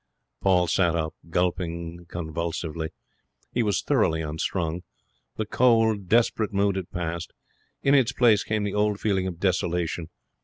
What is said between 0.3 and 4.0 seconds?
Paul sat up, gulping convulsively. He was